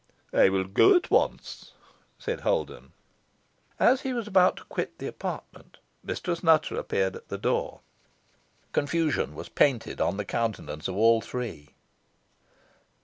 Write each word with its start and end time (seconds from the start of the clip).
"I 0.33 0.49
will 0.49 0.63
go 0.63 0.95
at 0.95 1.11
once," 1.11 1.73
said 2.17 2.39
Holden. 2.41 2.93
As 3.79 4.01
he 4.01 4.13
was 4.13 4.27
about 4.27 4.55
to 4.57 4.63
quit 4.63 4.97
the 4.97 5.05
apartment, 5.05 5.77
Mistress 6.03 6.41
Nutter 6.41 6.75
appeared 6.77 7.15
at 7.15 7.27
the 7.27 7.37
door. 7.37 7.81
Confusion 8.71 9.35
was 9.35 9.47
painted 9.47 10.01
on 10.01 10.17
the 10.17 10.25
countenances 10.25 10.87
of 10.89 10.97
all 10.97 11.21
three. 11.21 11.75